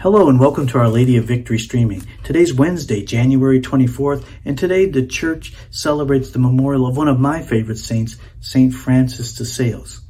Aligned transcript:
Hello 0.00 0.28
and 0.28 0.38
welcome 0.38 0.68
to 0.68 0.78
Our 0.78 0.88
Lady 0.88 1.16
of 1.16 1.24
Victory 1.24 1.58
streaming. 1.58 2.06
Today's 2.22 2.54
Wednesday, 2.54 3.04
January 3.04 3.60
24th, 3.60 4.24
and 4.44 4.56
today 4.56 4.86
the 4.86 5.04
church 5.04 5.52
celebrates 5.70 6.30
the 6.30 6.38
memorial 6.38 6.86
of 6.86 6.96
one 6.96 7.08
of 7.08 7.18
my 7.18 7.42
favorite 7.42 7.78
saints, 7.78 8.16
St. 8.38 8.72
Francis 8.72 9.34
de 9.34 9.44
Sales. 9.44 10.02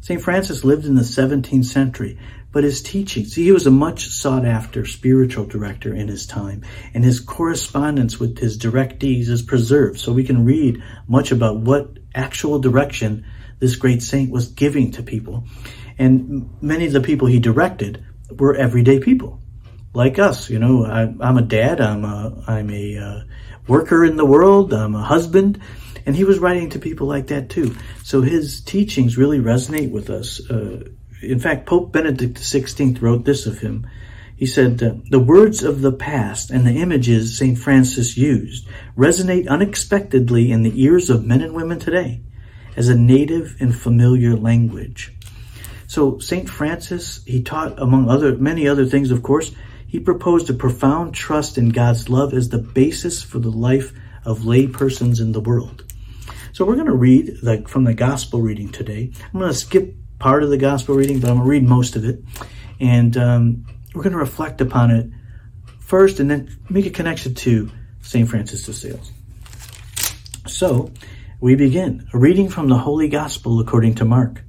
St. 0.00 0.22
Francis 0.22 0.64
lived 0.64 0.86
in 0.86 0.94
the 0.94 1.02
17th 1.02 1.66
century, 1.66 2.18
but 2.52 2.64
his 2.64 2.80
teachings, 2.80 3.34
he 3.34 3.52
was 3.52 3.66
a 3.66 3.70
much 3.70 4.06
sought 4.06 4.46
after 4.46 4.86
spiritual 4.86 5.44
director 5.44 5.94
in 5.94 6.08
his 6.08 6.26
time, 6.26 6.62
and 6.94 7.04
his 7.04 7.20
correspondence 7.20 8.18
with 8.18 8.38
his 8.38 8.56
directees 8.56 9.28
is 9.28 9.42
preserved, 9.42 10.00
so 10.00 10.10
we 10.10 10.24
can 10.24 10.46
read 10.46 10.82
much 11.06 11.32
about 11.32 11.58
what 11.58 11.98
actual 12.14 12.60
direction 12.60 13.26
this 13.58 13.76
great 13.76 14.02
saint 14.02 14.30
was 14.30 14.48
giving 14.48 14.92
to 14.92 15.02
people. 15.02 15.44
And 15.98 16.48
many 16.62 16.86
of 16.86 16.94
the 16.94 17.02
people 17.02 17.28
he 17.28 17.40
directed 17.40 18.02
were 18.38 18.54
everyday 18.54 19.00
people 19.00 19.40
like 19.92 20.18
us. 20.18 20.50
You 20.50 20.58
know, 20.58 20.84
I, 20.84 21.02
am 21.28 21.38
a 21.38 21.42
dad. 21.42 21.80
I'm 21.80 22.04
a 22.04 22.44
I'm 22.46 22.70
a 22.70 22.98
uh, 22.98 23.20
worker 23.66 24.04
in 24.04 24.16
the 24.16 24.26
world. 24.26 24.72
I'm 24.72 24.94
a 24.94 25.02
husband, 25.02 25.60
and 26.04 26.14
he 26.14 26.24
was 26.24 26.38
writing 26.38 26.70
to 26.70 26.78
people 26.78 27.06
like 27.06 27.28
that 27.28 27.50
too. 27.50 27.74
So 28.02 28.22
his 28.22 28.60
teachings 28.60 29.16
really 29.16 29.38
resonate 29.38 29.90
with 29.90 30.10
us. 30.10 30.40
Uh, 30.50 30.88
in 31.22 31.38
fact, 31.38 31.66
Pope 31.66 31.92
Benedict 31.92 32.38
XVI 32.38 33.00
wrote 33.00 33.24
this 33.24 33.46
of 33.46 33.58
him. 33.58 33.86
He 34.36 34.46
said, 34.46 34.82
uh, 34.82 34.94
The 35.10 35.20
words 35.20 35.62
of 35.62 35.80
the 35.80 35.92
past 35.92 36.50
and 36.50 36.66
the 36.66 36.82
images 36.82 37.38
St. 37.38 37.56
Francis 37.56 38.16
used 38.16 38.66
resonate 38.96 39.48
unexpectedly 39.48 40.50
in 40.50 40.62
the 40.62 40.82
ears 40.82 41.08
of 41.08 41.24
men 41.24 41.40
and 41.40 41.54
women 41.54 41.78
today 41.78 42.22
as 42.76 42.88
a 42.88 42.98
native 42.98 43.56
and 43.60 43.74
familiar 43.74 44.36
language. 44.36 45.14
So 45.86 46.18
St. 46.18 46.48
Francis, 46.48 47.22
he 47.24 47.42
taught 47.42 47.80
among 47.80 48.08
other 48.08 48.36
many 48.36 48.66
other 48.68 48.86
things, 48.86 49.10
of 49.10 49.22
course, 49.22 49.52
he 49.86 50.00
proposed 50.00 50.50
a 50.50 50.54
profound 50.54 51.14
trust 51.14 51.56
in 51.56 51.68
God's 51.68 52.08
love 52.08 52.34
as 52.34 52.48
the 52.48 52.58
basis 52.58 53.22
for 53.22 53.38
the 53.38 53.50
life 53.50 53.92
of 54.24 54.44
lay 54.44 54.66
persons 54.66 55.20
in 55.20 55.32
the 55.32 55.40
world. 55.40 55.84
So 56.52 56.64
we're 56.64 56.74
going 56.74 56.86
to 56.86 56.94
read 56.94 57.38
the, 57.42 57.64
from 57.66 57.84
the 57.84 57.94
gospel 57.94 58.40
reading 58.40 58.70
today. 58.70 59.12
I'm 59.32 59.40
going 59.40 59.52
to 59.52 59.58
skip 59.58 59.94
part 60.18 60.42
of 60.42 60.50
the 60.50 60.56
gospel 60.56 60.94
reading, 60.94 61.20
but 61.20 61.30
I'm 61.30 61.36
going 61.36 61.46
to 61.46 61.50
read 61.50 61.68
most 61.68 61.96
of 61.96 62.04
it. 62.04 62.24
And 62.80 63.16
um, 63.16 63.66
we're 63.94 64.02
going 64.02 64.12
to 64.12 64.18
reflect 64.18 64.60
upon 64.60 64.90
it 64.90 65.10
first 65.80 66.20
and 66.20 66.30
then 66.30 66.58
make 66.68 66.86
a 66.86 66.90
connection 66.90 67.34
to 67.34 67.70
St. 68.02 68.28
Francis 68.28 68.64
de 68.66 68.72
Sales. 68.72 69.12
So 70.46 70.92
we 71.40 71.54
begin 71.54 72.08
a 72.12 72.18
reading 72.18 72.48
from 72.48 72.68
the 72.68 72.78
Holy 72.78 73.08
Gospel 73.08 73.60
according 73.60 73.96
to 73.96 74.04
Mark. 74.04 74.42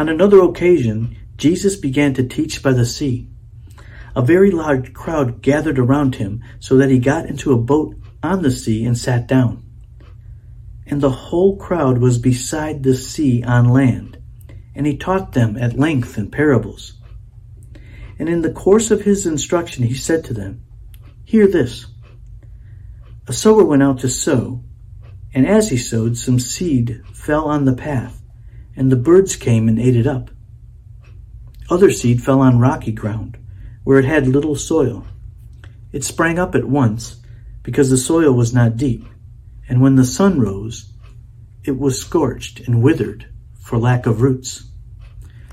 On 0.00 0.08
another 0.08 0.40
occasion, 0.40 1.18
Jesus 1.36 1.76
began 1.76 2.14
to 2.14 2.26
teach 2.26 2.62
by 2.62 2.72
the 2.72 2.86
sea. 2.86 3.28
A 4.16 4.22
very 4.22 4.50
large 4.50 4.94
crowd 4.94 5.42
gathered 5.42 5.78
around 5.78 6.14
him 6.14 6.42
so 6.58 6.78
that 6.78 6.88
he 6.88 6.98
got 6.98 7.26
into 7.26 7.52
a 7.52 7.58
boat 7.58 7.96
on 8.22 8.40
the 8.40 8.50
sea 8.50 8.86
and 8.86 8.96
sat 8.96 9.26
down. 9.26 9.62
And 10.86 11.02
the 11.02 11.10
whole 11.10 11.58
crowd 11.58 11.98
was 11.98 12.16
beside 12.16 12.82
the 12.82 12.96
sea 12.96 13.42
on 13.42 13.68
land, 13.68 14.16
and 14.74 14.86
he 14.86 14.96
taught 14.96 15.34
them 15.34 15.58
at 15.58 15.78
length 15.78 16.16
in 16.16 16.30
parables. 16.30 16.94
And 18.18 18.26
in 18.26 18.40
the 18.40 18.52
course 18.52 18.90
of 18.90 19.02
his 19.02 19.26
instruction 19.26 19.84
he 19.84 19.92
said 19.92 20.24
to 20.24 20.32
them, 20.32 20.62
Hear 21.24 21.46
this. 21.46 21.84
A 23.28 23.34
sower 23.34 23.64
went 23.64 23.82
out 23.82 23.98
to 23.98 24.08
sow, 24.08 24.64
and 25.34 25.46
as 25.46 25.68
he 25.68 25.76
sowed, 25.76 26.16
some 26.16 26.40
seed 26.40 27.02
fell 27.12 27.44
on 27.44 27.66
the 27.66 27.76
path 27.76 28.19
and 28.76 28.90
the 28.90 28.96
birds 28.96 29.36
came 29.36 29.68
and 29.68 29.78
ate 29.78 29.96
it 29.96 30.06
up. 30.06 30.30
Other 31.70 31.90
seed 31.90 32.22
fell 32.22 32.40
on 32.40 32.58
rocky 32.58 32.92
ground, 32.92 33.38
where 33.84 33.98
it 33.98 34.04
had 34.04 34.26
little 34.26 34.56
soil. 34.56 35.06
It 35.92 36.04
sprang 36.04 36.38
up 36.38 36.54
at 36.54 36.64
once, 36.64 37.20
because 37.62 37.90
the 37.90 37.96
soil 37.96 38.32
was 38.32 38.54
not 38.54 38.76
deep, 38.76 39.04
and 39.68 39.80
when 39.80 39.96
the 39.96 40.04
sun 40.04 40.40
rose, 40.40 40.92
it 41.62 41.78
was 41.78 42.00
scorched 42.00 42.60
and 42.60 42.82
withered 42.82 43.26
for 43.60 43.78
lack 43.78 44.06
of 44.06 44.22
roots. 44.22 44.64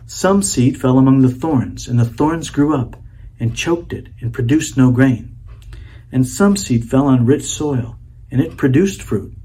Some 0.06 0.42
seed 0.42 0.80
fell 0.80 0.98
among 0.98 1.22
the 1.22 1.30
thorns, 1.30 1.88
and 1.88 2.00
the 2.00 2.06
thorns 2.06 2.50
grew 2.50 2.76
up 2.76 2.96
and 3.40 3.56
choked 3.56 3.94
it 3.94 4.08
and 4.22 4.34
produced 4.34 4.78
no 4.78 4.90
grain. 4.92 5.38
And 6.12 6.26
some 6.26 6.56
seed 6.56 6.86
fell 6.86 7.08
on 7.08 7.26
rich 7.26 7.44
soil, 7.44 7.98
and 8.32 8.42
it 8.42 8.58
produced 8.58 9.02
fruit. 9.02 9.36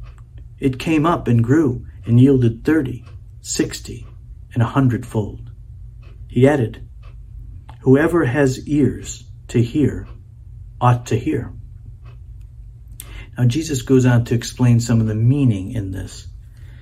It 0.59 0.79
came 0.79 1.05
up 1.05 1.27
and 1.27 1.43
grew 1.43 1.85
and 2.07 2.21
yielded 2.21 2.65
thirty 2.65 3.05
sixty, 3.43 4.07
and 4.55 4.63
a 4.63 4.67
hundredfold. 4.67 5.51
He 6.29 6.49
added, 6.49 6.89
Whoever 7.83 8.25
has 8.25 8.67
ears 8.67 9.25
to 9.49 9.63
hear 9.63 10.07
ought 10.81 11.07
to 11.07 11.19
hear. 11.19 11.53
Now, 13.37 13.47
Jesus 13.47 13.83
goes 13.83 14.07
on 14.07 14.25
to 14.27 14.35
explain 14.35 14.81
some 14.81 15.01
of 15.01 15.07
the 15.07 15.15
meaning 15.15 15.73
in 15.73 15.91
this. 15.91 16.29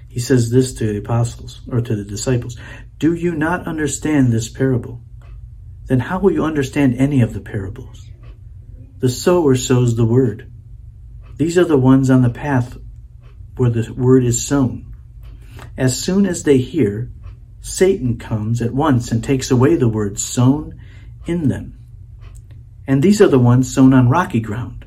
He 0.08 0.18
says 0.20 0.50
this 0.50 0.74
to 0.74 0.86
the 0.86 0.98
apostles 0.98 1.60
or 1.70 1.80
to 1.80 1.96
the 1.96 2.04
disciples 2.04 2.56
Do 2.98 3.14
you 3.14 3.34
not 3.34 3.66
understand 3.66 4.32
this 4.32 4.48
parable? 4.48 5.02
Then 5.86 6.00
how 6.00 6.18
will 6.18 6.32
you 6.32 6.44
understand 6.44 6.96
any 6.96 7.22
of 7.22 7.32
the 7.32 7.40
parables? 7.40 8.08
The 8.98 9.08
sower 9.08 9.54
sows 9.56 9.96
the 9.96 10.04
word. 10.04 10.52
These 11.36 11.56
are 11.56 11.64
the 11.64 11.78
ones 11.78 12.10
on 12.10 12.22
the 12.22 12.30
path 12.30 12.76
where 13.56 13.70
the 13.70 13.92
word 13.94 14.24
is 14.24 14.46
sown. 14.46 14.89
As 15.76 15.98
soon 16.00 16.26
as 16.26 16.42
they 16.42 16.58
hear, 16.58 17.10
Satan 17.60 18.18
comes 18.18 18.62
at 18.62 18.74
once 18.74 19.12
and 19.12 19.22
takes 19.22 19.50
away 19.50 19.76
the 19.76 19.88
word 19.88 20.18
sown 20.18 20.80
in 21.26 21.48
them. 21.48 21.78
And 22.86 23.02
these 23.02 23.20
are 23.20 23.28
the 23.28 23.38
ones 23.38 23.72
sown 23.72 23.92
on 23.94 24.08
rocky 24.08 24.40
ground, 24.40 24.84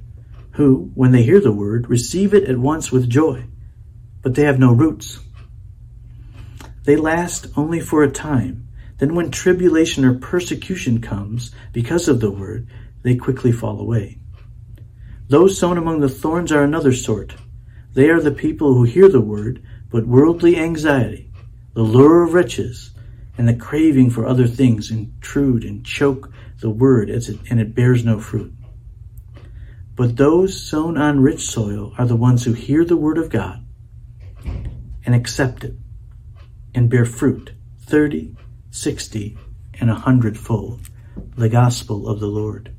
who, 0.51 0.91
when 0.95 1.11
they 1.11 1.23
hear 1.23 1.39
the 1.39 1.51
word, 1.51 1.89
receive 1.89 2.33
it 2.33 2.49
at 2.49 2.57
once 2.57 2.91
with 2.91 3.09
joy, 3.09 3.45
but 4.21 4.35
they 4.35 4.43
have 4.43 4.59
no 4.59 4.73
roots. 4.73 5.19
They 6.83 6.95
last 6.95 7.47
only 7.55 7.79
for 7.79 8.03
a 8.03 8.11
time. 8.11 8.67
Then 8.97 9.15
when 9.15 9.31
tribulation 9.31 10.05
or 10.05 10.13
persecution 10.13 11.01
comes 11.01 11.51
because 11.71 12.07
of 12.07 12.19
the 12.19 12.31
word, 12.31 12.67
they 13.03 13.15
quickly 13.15 13.51
fall 13.51 13.79
away. 13.79 14.17
Those 15.29 15.57
sown 15.57 15.77
among 15.77 16.01
the 16.01 16.09
thorns 16.09 16.51
are 16.51 16.63
another 16.63 16.93
sort. 16.93 17.35
They 17.93 18.09
are 18.09 18.21
the 18.21 18.31
people 18.31 18.73
who 18.73 18.83
hear 18.83 19.07
the 19.07 19.21
word, 19.21 19.63
but 19.93 20.07
worldly 20.07 20.57
anxiety, 20.57 21.31
the 21.75 21.83
lure 21.83 22.23
of 22.23 22.33
riches, 22.33 22.89
and 23.37 23.47
the 23.47 23.53
craving 23.53 24.09
for 24.09 24.25
other 24.25 24.47
things 24.47 24.89
intrude 24.89 25.63
and 25.63 25.85
choke 25.85 26.31
the 26.61 26.69
word 26.71 27.11
as 27.11 27.29
it, 27.29 27.39
and 27.51 27.59
it 27.59 27.75
bears 27.75 28.03
no 28.03 28.19
fruit. 28.19 28.51
But 29.95 30.17
those 30.17 30.59
sown 30.59 30.97
on 30.97 31.19
rich 31.19 31.41
soil 31.41 31.93
are 31.99 32.07
the 32.07 32.15
ones 32.15 32.43
who 32.43 32.53
hear 32.53 32.83
the 32.83 32.97
word 32.97 33.19
of 33.19 33.29
God 33.29 33.63
and 35.05 35.13
accept 35.13 35.63
it 35.63 35.75
and 36.73 36.89
bear 36.89 37.05
fruit 37.05 37.51
30, 37.81 38.35
60, 38.71 39.37
and 39.79 39.91
a 39.91 39.95
hundredfold. 39.95 40.89
The 41.37 41.49
gospel 41.49 42.09
of 42.09 42.19
the 42.19 42.25
Lord. 42.25 42.73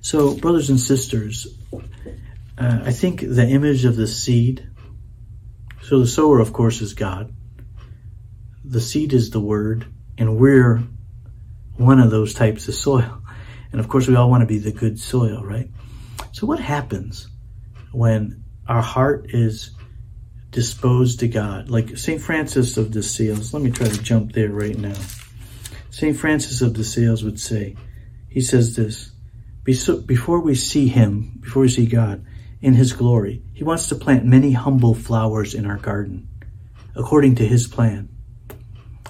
So, 0.00 0.36
brothers 0.36 0.70
and 0.70 0.78
sisters, 0.78 1.48
uh, 1.72 2.82
I 2.84 2.92
think 2.92 3.20
the 3.20 3.48
image 3.48 3.84
of 3.84 3.96
the 3.96 4.06
seed 4.06 4.68
so 5.84 6.00
the 6.00 6.06
sower, 6.06 6.40
of 6.40 6.52
course, 6.52 6.80
is 6.80 6.94
God. 6.94 7.34
The 8.64 8.80
seed 8.80 9.12
is 9.12 9.30
the 9.30 9.40
word, 9.40 9.86
and 10.16 10.38
we're 10.38 10.82
one 11.76 12.00
of 12.00 12.10
those 12.10 12.32
types 12.32 12.68
of 12.68 12.74
soil. 12.74 13.20
And 13.72 13.80
of 13.80 13.88
course, 13.88 14.06
we 14.06 14.14
all 14.14 14.30
want 14.30 14.42
to 14.42 14.46
be 14.46 14.60
the 14.60 14.70
good 14.70 15.00
soil, 15.00 15.42
right? 15.42 15.68
So 16.30 16.46
what 16.46 16.60
happens 16.60 17.26
when 17.90 18.44
our 18.68 18.82
heart 18.82 19.26
is 19.30 19.72
disposed 20.50 21.18
to 21.20 21.26
God? 21.26 21.70
Like 21.70 21.98
St. 21.98 22.20
Francis 22.20 22.76
of 22.76 22.92
the 22.92 23.02
Sales, 23.02 23.52
let 23.52 23.64
me 23.64 23.72
try 23.72 23.88
to 23.88 24.00
jump 24.00 24.30
there 24.30 24.50
right 24.50 24.78
now. 24.78 24.94
St. 25.90 26.16
Francis 26.16 26.62
of 26.62 26.74
the 26.74 26.84
Sales 26.84 27.24
would 27.24 27.40
say, 27.40 27.74
he 28.28 28.42
says 28.42 28.76
this, 28.76 29.10
before 29.64 30.38
we 30.38 30.54
see 30.54 30.86
him, 30.86 31.40
before 31.40 31.62
we 31.62 31.68
see 31.68 31.86
God, 31.86 32.24
in 32.64 32.72
His 32.72 32.94
glory. 32.94 33.42
He 33.52 33.62
wants 33.62 33.88
to 33.88 33.94
plant 33.94 34.24
many 34.24 34.52
humble 34.52 34.94
flowers 34.94 35.52
in 35.52 35.66
our 35.66 35.76
garden, 35.76 36.28
according 36.96 37.34
to 37.34 37.46
His 37.46 37.68
plan. 37.68 38.08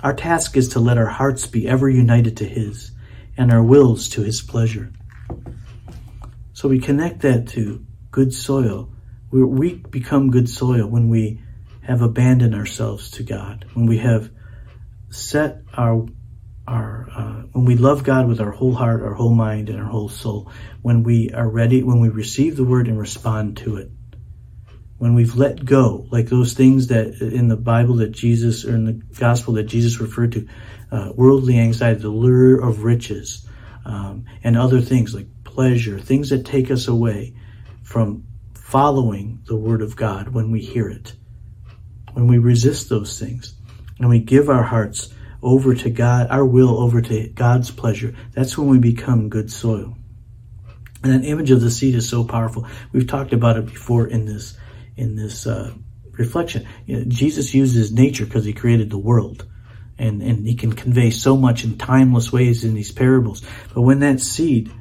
Our 0.03 0.13
task 0.13 0.57
is 0.57 0.71
to 0.71 0.81
let 0.81 0.99
our 0.99 1.07
hearts 1.07 1.47
be 1.47 1.69
ever 1.69 1.89
united 1.89 2.37
to 2.39 2.45
His 2.45 2.91
and 3.37 3.53
our 3.53 3.63
wills 3.63 4.09
to 4.09 4.23
His 4.23 4.43
pleasure. 4.43 4.93
So 6.53 6.69
we 6.69 6.81
connect 6.81 7.21
that 7.21 7.47
to 7.51 7.87
good 8.11 8.35
soil. 8.35 8.91
We 9.31 9.75
become 9.75 10.33
good 10.33 10.49
soil 10.49 10.89
when 10.89 11.09
we 11.09 11.41
have 11.83 12.03
abandoned 12.03 12.57
ourselves 12.57 13.09
to 13.13 13.23
God, 13.23 13.67
when 13.75 13.87
we 13.87 13.99
have 13.99 14.31
set 15.11 15.63
our 15.75 16.05
our 16.67 17.09
uh, 17.15 17.43
when 17.53 17.65
we 17.65 17.77
love 17.77 18.05
God 18.05 18.27
with 18.27 18.41
our 18.41 18.51
whole 18.51 18.75
heart, 18.75 19.03
our 19.03 19.15
whole 19.15 19.35
mind, 19.35 19.69
and 19.69 19.79
our 19.79 19.89
whole 19.89 20.09
soul, 20.09 20.51
when 20.83 21.03
we 21.03 21.31
are 21.31 21.49
ready, 21.49 21.83
when 21.83 22.01
we 22.01 22.09
receive 22.09 22.57
the 22.57 22.65
word 22.65 22.89
and 22.89 22.99
respond 22.99 23.59
to 23.59 23.77
it, 23.77 23.91
when 24.99 25.15
we've 25.15 25.37
let 25.37 25.65
go, 25.65 26.07
like 26.11 26.27
those 26.27 26.55
things 26.55 26.87
that 26.89 27.21
in 27.21 27.49
the 27.49 27.57
Bible 27.57 27.97
that 27.97 28.13
Jesus, 28.13 28.65
or 28.65 28.75
in 28.75 28.85
the 28.85 28.93
gospel 29.19 29.55
that 29.55 29.65
Jesus 29.65 30.01
referred 30.01 30.33
to, 30.33 30.49
uh, 30.91 31.13
worldly 31.15 31.59
anxiety, 31.59 32.01
the 32.01 32.09
lure 32.09 32.61
of 32.61 32.85
riches, 32.85 33.47
um, 33.85 34.25
and 34.43 34.57
other 34.57 34.81
things 34.81 35.15
like 35.15 35.27
pleasure, 35.45 35.99
things 35.99 36.31
that 36.31 36.47
take 36.47 36.71
us 36.71 36.89
away 36.89 37.35
from 37.83 38.25
following 38.55 39.43
the 39.47 39.57
word 39.57 39.83
of 39.83 39.95
God 39.95 40.29
when 40.29 40.51
we 40.51 40.61
hear 40.61 40.89
it. 40.89 41.15
When 42.13 42.27
we 42.27 42.39
resist 42.39 42.89
those 42.89 43.19
things 43.19 43.55
and 43.99 44.09
we 44.09 44.21
give 44.21 44.49
our 44.49 44.63
hearts 44.63 45.13
over 45.45 45.75
to 45.75 45.91
God, 45.91 46.29
our 46.31 46.45
will 46.45 46.79
over 46.79 47.01
to 47.01 47.29
God's 47.29 47.71
pleasure, 47.71 48.15
that's 48.33 48.57
when 48.57 48.69
we 48.69 48.79
become 48.79 49.29
good 49.29 49.51
soil. 49.51 49.97
And 51.03 51.13
that 51.13 51.29
image 51.29 51.51
of 51.51 51.61
the 51.61 51.71
seed 51.71 51.95
is 51.95 52.09
so 52.09 52.25
powerful. 52.25 52.67
We've 52.93 53.07
talked 53.07 53.33
about 53.33 53.59
it 53.59 53.67
before 53.67 54.07
in 54.07 54.25
this 54.25 54.57
in 54.97 55.17
this 55.17 55.47
uh, 55.47 55.73
reflection. 56.13 56.67
You 56.87 56.99
know, 56.99 57.05
Jesus 57.07 57.55
uses 57.55 57.93
nature 57.93 58.25
because 58.25 58.45
he 58.45 58.53
created 58.53 58.91
the 58.91 58.99
world. 58.99 59.47
And, 59.97 60.23
and 60.23 60.45
he 60.45 60.57
can 60.57 60.73
convey 60.73 61.11
so 61.11 61.37
much 61.37 61.63
in 61.63 61.79
timeless 61.79 62.33
ways 62.33 62.65
in 62.65 62.75
these 62.75 62.91
parables. 62.91 63.43
But 63.73 63.83
when 63.83 64.01
that 64.01 64.19
seed 64.19 64.73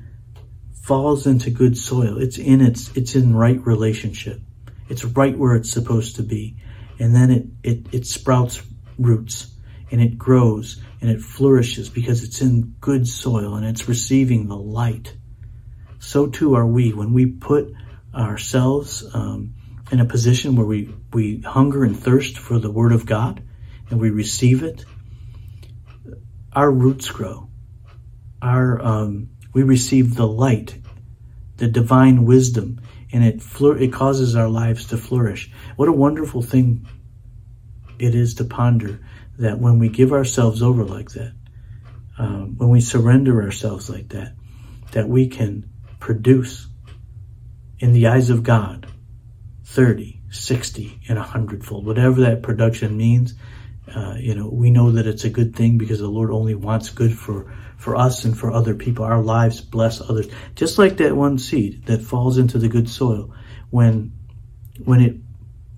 falls 0.81 1.27
into 1.27 1.51
good 1.51 1.77
soil, 1.77 2.17
it's 2.17 2.39
in 2.39 2.61
its, 2.61 2.95
it's 2.97 3.13
in 3.13 3.35
right 3.35 3.63
relationship. 3.63 4.41
It's 4.89 5.05
right 5.05 5.37
where 5.37 5.55
it's 5.55 5.71
supposed 5.71 6.15
to 6.15 6.23
be. 6.23 6.57
And 6.97 7.15
then 7.15 7.29
it, 7.29 7.45
it, 7.63 7.93
it 7.93 8.07
sprouts 8.07 8.63
roots 8.97 9.52
and 9.93 10.01
it 10.01 10.17
grows 10.17 10.81
and 11.01 11.11
it 11.11 11.21
flourishes 11.21 11.87
because 11.87 12.23
it's 12.23 12.41
in 12.41 12.73
good 12.81 13.07
soil 13.07 13.53
and 13.53 13.63
it's 13.63 13.87
receiving 13.87 14.47
the 14.47 14.57
light. 14.57 15.15
So 15.99 16.25
too 16.25 16.55
are 16.55 16.65
we 16.65 16.93
when 16.93 17.13
we 17.13 17.27
put 17.27 17.71
ourselves 18.11 19.05
um, 19.13 19.53
in 19.91 19.99
a 19.99 20.05
position 20.05 20.55
where 20.55 20.65
we, 20.65 20.91
we 21.13 21.41
hunger 21.41 21.83
and 21.83 21.97
thirst 21.97 22.39
for 22.39 22.57
the 22.57 22.71
word 22.71 22.91
of 22.91 23.05
God 23.05 23.43
and 23.91 24.01
we 24.01 24.09
receive 24.09 24.63
it. 24.63 24.83
Our 26.53 26.71
roots 26.71 27.11
grow. 27.11 27.49
Our 28.41 28.83
um, 28.83 29.29
we 29.53 29.61
receive 29.61 30.15
the 30.15 30.27
light, 30.27 30.75
the 31.57 31.67
divine 31.67 32.25
wisdom, 32.25 32.81
and 33.11 33.23
it 33.23 33.43
it 33.61 33.93
causes 33.93 34.35
our 34.35 34.49
lives 34.49 34.87
to 34.87 34.97
flourish. 34.97 35.51
What 35.75 35.87
a 35.87 35.93
wonderful 35.93 36.41
thing 36.41 36.87
it 37.99 38.15
is 38.15 38.33
to 38.35 38.43
ponder 38.43 38.99
that 39.39 39.59
when 39.59 39.79
we 39.79 39.89
give 39.89 40.13
ourselves 40.13 40.61
over 40.61 40.83
like 40.83 41.09
that, 41.11 41.33
um, 42.17 42.55
when 42.57 42.69
we 42.69 42.81
surrender 42.81 43.41
ourselves 43.41 43.89
like 43.89 44.09
that, 44.09 44.33
that 44.91 45.09
we 45.09 45.27
can 45.27 45.69
produce 45.99 46.67
in 47.79 47.93
the 47.93 48.07
eyes 48.07 48.29
of 48.29 48.43
God 48.43 48.87
30, 49.65 50.21
60, 50.29 50.99
and 51.09 51.17
a 51.17 51.23
hundredfold, 51.23 51.85
whatever 51.85 52.21
that 52.21 52.43
production 52.43 52.95
means. 52.95 53.33
Uh, 53.93 54.15
you 54.17 54.35
know, 54.35 54.47
we 54.47 54.71
know 54.71 54.91
that 54.91 55.07
it's 55.07 55.23
a 55.23 55.29
good 55.29 55.55
thing 55.55 55.77
because 55.77 55.99
the 55.99 56.07
Lord 56.07 56.31
only 56.31 56.55
wants 56.55 56.89
good 56.89 57.17
for, 57.17 57.51
for 57.77 57.95
us 57.95 58.23
and 58.23 58.37
for 58.37 58.51
other 58.51 58.75
people. 58.75 59.03
Our 59.03 59.21
lives 59.21 59.61
bless 59.61 59.99
others. 59.99 60.27
Just 60.55 60.77
like 60.77 60.97
that 60.97 61.15
one 61.15 61.37
seed 61.37 61.85
that 61.87 62.01
falls 62.01 62.37
into 62.37 62.59
the 62.59 62.69
good 62.69 62.87
soil. 62.87 63.33
When, 63.71 64.13
when 64.83 65.01
it 65.01 65.17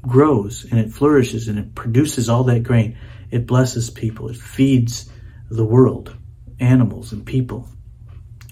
grows 0.01 0.65
and 0.69 0.79
it 0.79 0.91
flourishes 0.91 1.47
and 1.47 1.57
it 1.57 1.73
produces 1.73 2.29
all 2.29 2.43
that 2.43 2.63
grain, 2.63 2.97
it 3.31 3.47
blesses 3.47 3.89
people. 3.89 4.29
It 4.29 4.37
feeds 4.37 5.09
the 5.49 5.65
world, 5.65 6.15
animals 6.59 7.11
and 7.11 7.25
people 7.25 7.67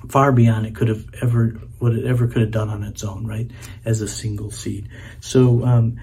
far 0.09 0.31
beyond 0.31 0.65
it 0.65 0.75
could 0.75 0.89
have 0.89 1.05
ever, 1.21 1.59
what 1.79 1.93
it 1.93 2.05
ever 2.05 2.27
could 2.27 2.41
have 2.41 2.51
done 2.51 2.69
on 2.69 2.83
its 2.83 3.03
own, 3.03 3.25
right? 3.25 3.49
As 3.85 4.01
a 4.01 4.07
single 4.07 4.51
seed. 4.51 4.89
So, 5.19 5.63
um, 5.63 5.99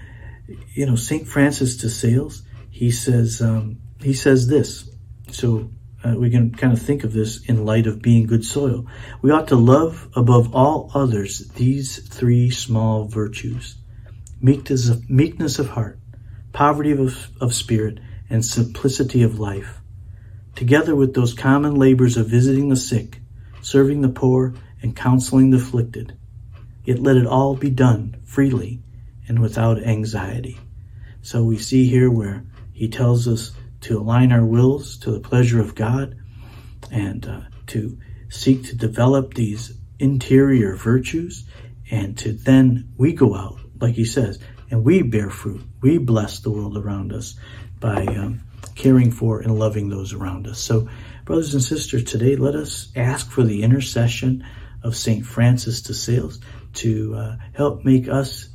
you 0.73 0.85
know, 0.85 0.95
St. 0.95 1.27
Francis 1.27 1.77
de 1.77 1.89
Sales, 1.89 2.43
he 2.69 2.91
says, 2.91 3.41
um, 3.41 3.77
he 4.01 4.13
says 4.13 4.47
this. 4.47 4.89
So 5.31 5.69
uh, 6.03 6.15
we 6.17 6.29
can 6.29 6.53
kind 6.53 6.73
of 6.73 6.81
think 6.81 7.03
of 7.03 7.13
this 7.13 7.45
in 7.45 7.65
light 7.65 7.87
of 7.87 8.01
being 8.01 8.25
good 8.25 8.43
soil. 8.43 8.87
We 9.21 9.31
ought 9.31 9.49
to 9.49 9.55
love 9.55 10.09
above 10.15 10.55
all 10.55 10.91
others 10.93 11.47
these 11.49 12.07
three 12.07 12.49
small 12.49 13.05
virtues. 13.05 13.75
Meekness 14.41 14.89
of, 14.89 15.09
meekness 15.09 15.59
of 15.59 15.69
heart, 15.69 15.99
poverty 16.51 16.91
of, 16.91 17.29
of 17.39 17.53
spirit, 17.53 17.99
and 18.31 18.43
simplicity 18.45 19.23
of 19.23 19.39
life, 19.39 19.81
together 20.55 20.95
with 20.95 21.13
those 21.13 21.33
common 21.33 21.75
labors 21.75 22.15
of 22.15 22.27
visiting 22.27 22.69
the 22.69 22.75
sick, 22.75 23.19
serving 23.61 24.01
the 24.01 24.09
poor, 24.09 24.53
and 24.81 24.95
counseling 24.95 25.49
the 25.49 25.57
afflicted. 25.57 26.17
Yet 26.85 26.99
let 26.99 27.17
it 27.17 27.27
all 27.27 27.55
be 27.55 27.69
done 27.69 28.21
freely 28.25 28.81
and 29.27 29.39
without 29.39 29.83
anxiety. 29.83 30.57
So 31.21 31.43
we 31.43 31.57
see 31.57 31.87
here 31.87 32.09
where 32.09 32.43
he 32.71 32.87
tells 32.87 33.27
us 33.27 33.51
to 33.81 33.99
align 33.99 34.31
our 34.31 34.45
wills 34.45 34.97
to 34.99 35.11
the 35.11 35.19
pleasure 35.19 35.59
of 35.59 35.75
God 35.75 36.17
and 36.89 37.27
uh, 37.27 37.41
to 37.67 37.99
seek 38.29 38.63
to 38.65 38.75
develop 38.75 39.33
these 39.33 39.77
interior 39.99 40.75
virtues 40.75 41.45
and 41.91 42.17
to 42.19 42.31
then 42.31 42.93
we 42.97 43.13
go 43.13 43.35
out, 43.35 43.59
like 43.79 43.95
he 43.95 44.05
says, 44.05 44.39
and 44.71 44.83
we 44.85 45.01
bear 45.01 45.29
fruit. 45.29 45.61
We 45.81 45.97
bless 45.97 46.39
the 46.39 46.51
world 46.51 46.77
around 46.77 47.11
us 47.11 47.35
by 47.81 48.05
um, 48.05 48.39
caring 48.75 49.11
for 49.11 49.41
and 49.41 49.59
loving 49.59 49.89
those 49.89 50.13
around 50.13 50.47
us. 50.47 50.59
So, 50.59 50.87
brothers 51.25 51.53
and 51.53 51.61
sisters, 51.61 52.05
today 52.05 52.37
let 52.37 52.55
us 52.55 52.89
ask 52.95 53.29
for 53.29 53.43
the 53.43 53.63
intercession 53.63 54.45
of 54.83 54.95
St. 54.95 55.25
Francis 55.25 55.81
de 55.81 55.93
Sales 55.93 56.39
to 56.75 57.15
uh, 57.15 57.37
help 57.53 57.83
make 57.83 58.07
us, 58.07 58.47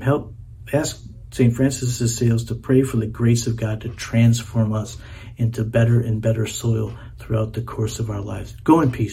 help 0.00 0.34
ask 0.72 1.02
St. 1.30 1.54
Francis 1.54 1.98
de 1.98 2.08
Sales 2.08 2.44
to 2.44 2.54
pray 2.54 2.82
for 2.82 2.96
the 2.96 3.06
grace 3.06 3.46
of 3.46 3.56
God 3.56 3.82
to 3.82 3.90
transform 3.90 4.72
us 4.72 4.96
into 5.36 5.64
better 5.64 6.00
and 6.00 6.22
better 6.22 6.46
soil 6.46 6.96
throughout 7.18 7.52
the 7.52 7.62
course 7.62 7.98
of 7.98 8.08
our 8.08 8.20
lives. 8.20 8.54
Go 8.62 8.80
in 8.80 8.90
peace. 8.90 9.12